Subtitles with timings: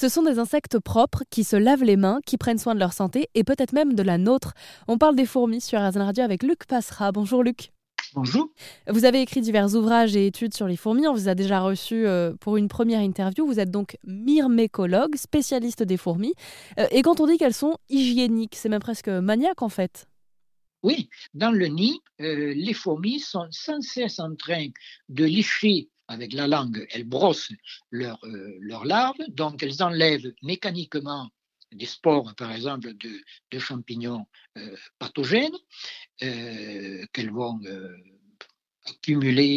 [0.00, 2.94] Ce sont des insectes propres qui se lavent les mains, qui prennent soin de leur
[2.94, 4.54] santé et peut-être même de la nôtre.
[4.88, 7.12] On parle des fourmis sur RZN Radio avec Luc Passera.
[7.12, 7.70] Bonjour Luc.
[8.14, 8.48] Bonjour.
[8.88, 11.06] Vous avez écrit divers ouvrages et études sur les fourmis.
[11.06, 13.44] On vous a déjà reçu euh, pour une première interview.
[13.44, 16.32] Vous êtes donc myrmécologue, spécialiste des fourmis.
[16.78, 20.06] Euh, et quand on dit qu'elles sont hygiéniques, c'est même presque maniaque en fait.
[20.82, 24.68] Oui, dans le nid, euh, les fourmis sont sans cesse en train
[25.10, 27.52] de licher avec la langue, elles brossent
[27.92, 31.30] leurs larves, donc elles enlèvent mécaniquement
[31.70, 34.26] des spores, par exemple, de, champignons
[34.58, 35.56] euh, pathogènes,
[36.22, 37.96] euh, qu'elles vont euh,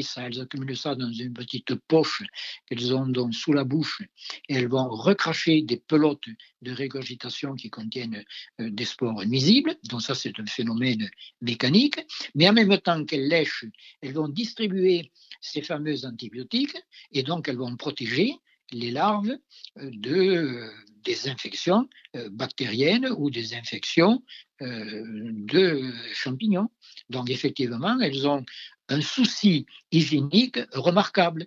[0.04, 2.24] ça, elles accumulent ça dans une petite poche
[2.66, 4.02] qu'elles ont sous la bouche
[4.50, 6.28] et elles vont recracher des pelotes
[6.62, 8.24] de régurgitation qui contiennent
[8.60, 9.76] des spores nuisibles.
[9.90, 11.10] Donc ça, c'est un phénomène
[11.42, 12.00] mécanique.
[12.36, 13.66] Mais en même temps qu'elles lèchent,
[14.02, 15.12] elles vont distribuer
[15.42, 16.78] ces fameux antibiotiques
[17.12, 18.36] et donc elles vont protéger
[18.74, 19.38] les larves
[19.78, 20.70] de
[21.04, 24.24] des infections euh, bactériennes ou des infections
[24.62, 26.70] euh, de champignons.
[27.10, 28.46] Donc effectivement, elles ont
[28.90, 31.46] un souci hygiénique remarquable.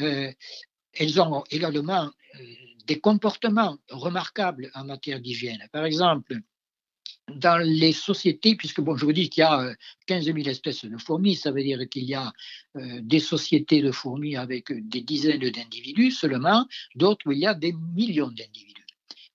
[0.00, 0.32] Euh,
[0.92, 2.10] elles ont également
[2.86, 5.62] des comportements remarquables en matière d'hygiène.
[5.72, 6.38] Par exemple,
[7.34, 9.74] dans les sociétés, puisque bon, je vous dis qu'il y a
[10.06, 12.32] 15 000 espèces de fourmis, ça veut dire qu'il y a
[12.74, 17.72] des sociétés de fourmis avec des dizaines d'individus seulement, d'autres où il y a des
[17.72, 18.86] millions d'individus.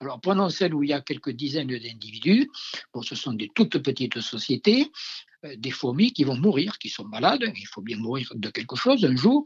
[0.02, 2.50] Alors prenons celle où il y a quelques dizaines d'individus.
[2.92, 7.06] Bon, ce sont des toutes petites sociétés, euh, des fourmis qui vont mourir, qui sont
[7.06, 7.44] malades.
[7.56, 9.46] Il faut bien mourir de quelque chose un jour.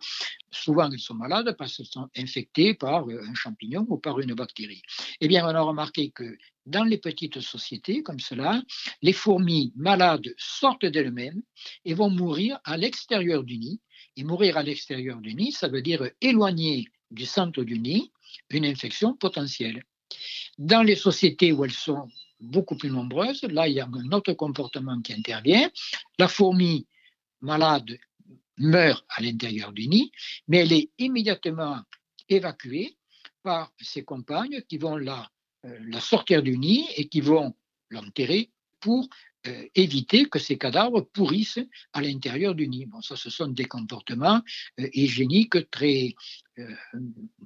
[0.52, 4.34] Souvent, elles sont malades parce qu'elles sont infectées par euh, un champignon ou par une
[4.34, 4.82] bactérie.
[5.22, 8.62] Eh bien, on a remarqué que dans les petites sociétés comme cela,
[9.02, 11.42] les fourmis malades sortent d'elles-mêmes
[11.86, 13.80] et vont mourir à l'extérieur du nid.
[14.18, 18.12] Et mourir à l'extérieur du nid, ça veut dire éloigner du centre du nid
[18.50, 19.84] une infection potentielle.
[20.58, 22.08] Dans les sociétés où elles sont
[22.40, 25.70] beaucoup plus nombreuses, là, il y a un autre comportement qui intervient.
[26.20, 26.88] La fourmi
[27.42, 27.98] malade
[28.58, 30.12] meurt à l'intérieur du nid,
[30.48, 31.82] mais elle est immédiatement
[32.30, 32.98] évacuée
[33.44, 35.30] par ses compagnes qui vont la,
[35.66, 37.56] euh, sortir du nid et qui vont
[37.90, 39.08] l'enterrer pour
[39.48, 41.60] euh, éviter que ces cadavres pourrissent
[41.94, 42.86] à l'intérieur du nid.
[42.86, 44.42] Bon, ça, ce sont des comportements
[44.80, 46.16] euh, hygiéniques très,
[46.58, 46.68] euh,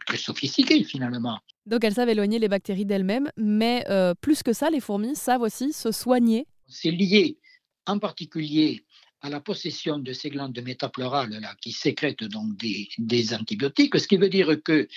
[0.06, 1.40] très sophistiqués finalement.
[1.66, 3.86] Donc elles savent éloigner les bactéries d'elles-mêmes, mais
[4.22, 6.48] plus que ça, les fourmis savent aussi se soigner.
[6.68, 7.38] C'est lié
[7.86, 8.86] en particulier
[9.22, 14.18] à la possession de ces glandes métapleurales là, qui sécrètent donc des, antibiotiques, ce qui
[14.18, 14.88] veut dire que,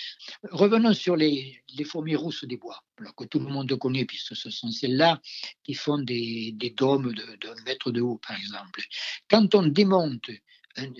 [0.51, 2.83] revenons sur les, fourmis rousses des bois,
[3.17, 5.21] que tout le monde connaît, puisque ce sont celles-là
[5.63, 8.81] qui font des, dômes de, de mètre de haut, par exemple.
[9.29, 10.29] Quand on démonte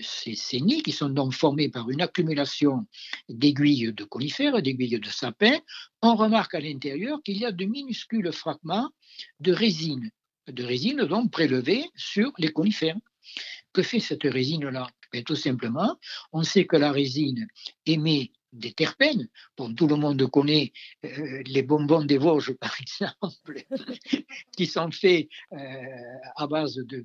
[0.00, 2.86] ces, ces, nids qui sont donc formés par une accumulation
[3.28, 5.58] d'aiguilles de conifères, d'aiguilles de sapin,
[6.02, 8.90] on remarque à l'intérieur qu'il y a de minuscules fragments
[9.40, 10.10] de résine,
[10.46, 12.96] de résine donc prélevée sur les conifères.
[13.72, 14.86] Que fait cette résine-là?
[15.12, 15.98] Ben, Tout simplement,
[16.32, 17.46] on sait que la résine
[17.86, 19.28] émet des terpènes.
[19.56, 20.72] Bon, tout le monde connaît
[21.04, 23.64] euh, les bonbons des Vosges, par exemple,
[24.56, 25.56] qui sont faits euh,
[26.36, 27.04] à base de,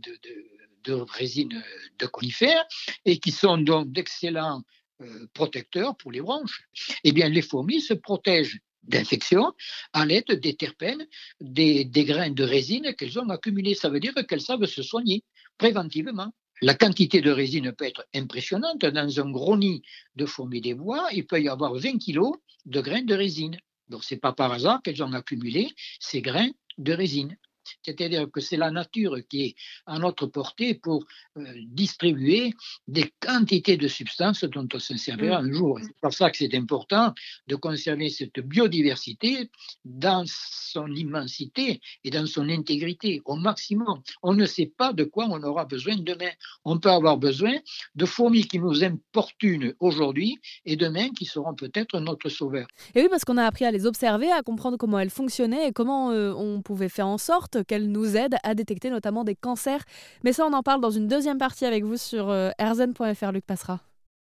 [0.83, 1.63] de, résine
[1.99, 2.65] de conifères
[3.05, 4.63] et qui sont donc d'excellents
[5.01, 6.63] euh, protecteurs pour les branches.
[7.03, 9.53] Eh bien, les fourmis se protègent d'infections
[9.93, 11.05] à l'aide des terpènes,
[11.41, 13.75] des grains de résine qu'elles ont accumulés.
[13.75, 15.23] Ça veut dire qu'elles savent se soigner
[15.59, 16.33] préventivement.
[16.61, 18.79] La quantité de résine peut être impressionnante.
[18.79, 19.83] Dans un gros nid
[20.15, 22.21] de fourmis des bois, il peut y avoir 20 kg
[22.65, 23.57] de grains de résine.
[23.87, 27.37] Donc, ce n'est pas par hasard qu'elles ont accumulé ces grains de résine.
[27.83, 31.05] C'est-à-dire que c'est la nature qui est à notre portée pour
[31.37, 32.53] euh, distribuer
[32.87, 35.45] des quantités de substances dont on se servira mm.
[35.45, 35.79] un jour.
[35.81, 37.13] C'est pour ça que c'est important
[37.47, 39.49] de conserver cette biodiversité
[39.85, 44.01] dans son immensité et dans son intégrité au maximum.
[44.23, 46.31] On ne sait pas de quoi on aura besoin demain.
[46.65, 47.55] On peut avoir besoin
[47.95, 52.67] de fourmis qui nous importunent aujourd'hui et demain qui seront peut-être notre sauveur.
[52.95, 55.71] Et oui, parce qu'on a appris à les observer, à comprendre comment elles fonctionnaient et
[55.71, 59.83] comment euh, on pouvait faire en sorte qu'elle nous aide à détecter notamment des cancers.
[60.23, 63.31] Mais ça, on en parle dans une deuxième partie avec vous sur euh, rzn.fr.
[63.31, 63.79] Luc Passera.